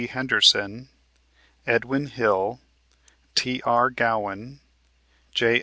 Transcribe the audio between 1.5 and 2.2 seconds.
Edwin